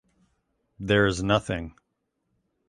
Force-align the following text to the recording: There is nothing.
There 0.79 1.05
is 1.05 1.21
nothing. 1.21 1.75